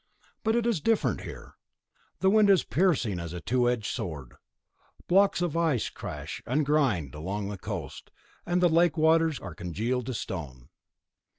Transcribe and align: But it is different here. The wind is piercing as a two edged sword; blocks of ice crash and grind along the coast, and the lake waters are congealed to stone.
But 0.43 0.55
it 0.55 0.65
is 0.65 0.81
different 0.81 1.21
here. 1.21 1.53
The 2.21 2.31
wind 2.31 2.49
is 2.49 2.63
piercing 2.63 3.19
as 3.19 3.33
a 3.33 3.39
two 3.39 3.69
edged 3.69 3.85
sword; 3.85 4.33
blocks 5.07 5.43
of 5.43 5.55
ice 5.55 5.91
crash 5.91 6.41
and 6.47 6.65
grind 6.65 7.13
along 7.13 7.49
the 7.49 7.57
coast, 7.59 8.09
and 8.43 8.63
the 8.63 8.67
lake 8.67 8.97
waters 8.97 9.39
are 9.39 9.53
congealed 9.53 10.07
to 10.07 10.15
stone. 10.15 10.69